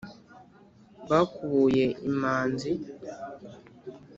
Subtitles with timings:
[1.09, 2.71] Bakubuye imanzi